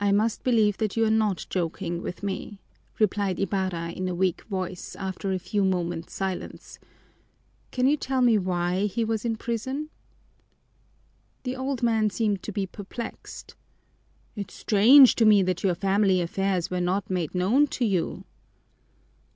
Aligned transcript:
"I 0.00 0.10
must 0.10 0.42
believe 0.42 0.78
that 0.78 0.96
you 0.96 1.04
are 1.04 1.08
not 1.08 1.46
joking 1.48 2.02
with 2.02 2.24
me," 2.24 2.58
replied 2.98 3.38
Ibarra 3.38 3.92
in 3.92 4.08
a 4.08 4.14
weak 4.16 4.42
voice, 4.46 4.96
after 4.96 5.30
a 5.30 5.38
few 5.38 5.64
moments' 5.64 6.14
silence. 6.14 6.80
"Can 7.70 7.86
you 7.86 7.96
tell 7.96 8.22
me 8.22 8.38
why 8.38 8.86
he 8.86 9.04
was 9.04 9.24
in 9.24 9.36
prison?" 9.36 9.88
The 11.44 11.54
old 11.54 11.80
man 11.80 12.10
seemed 12.10 12.42
to 12.42 12.50
be 12.50 12.66
perplexed. 12.66 13.54
"It's 14.34 14.54
strange 14.54 15.14
to 15.14 15.24
me 15.24 15.44
that 15.44 15.62
your 15.62 15.76
family 15.76 16.20
affairs 16.20 16.68
were 16.68 16.80
not 16.80 17.08
made 17.08 17.32
known 17.32 17.68
to 17.68 17.84
you." 17.84 18.24